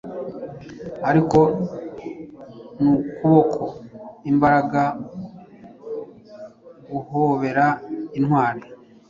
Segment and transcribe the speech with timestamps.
[1.09, 1.39] Ariko
[2.81, 4.83] nukuboko-imbaraga
[6.91, 7.65] guhobera
[8.17, 8.61] intwari